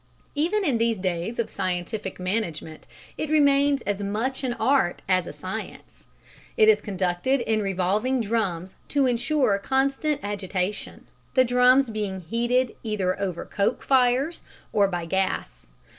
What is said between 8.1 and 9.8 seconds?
drums to ensure